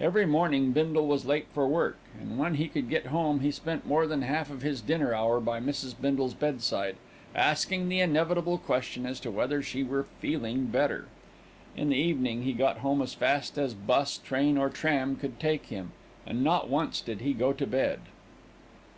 [0.00, 3.86] Every morning Bindle was late for work, and when he could get home he spent
[3.86, 5.94] more than half of his dinner hour by Mrs.
[6.00, 6.96] Bindle's bedside,
[7.34, 11.08] asking the inevitable question as to whether she were feeling better.
[11.76, 15.66] In the evening, he got home as fast as bus, train or tram could take
[15.66, 15.92] him,
[16.26, 18.00] and not once did he go to bed.